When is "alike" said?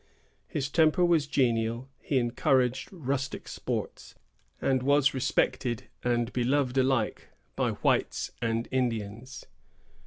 6.79-7.27